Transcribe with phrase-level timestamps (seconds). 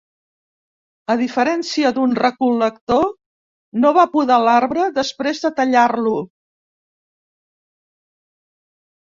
[1.13, 3.03] A diferència d'un recol·lector,
[3.83, 6.17] no va podar l'arbre després de tallar-lo.